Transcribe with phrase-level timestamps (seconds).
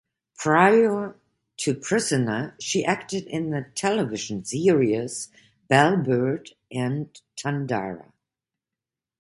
[0.39, 1.15] Prior
[1.57, 5.29] to "Prisoner" she acted in the television series
[5.69, 8.11] "Bellbird" and "Tandarra".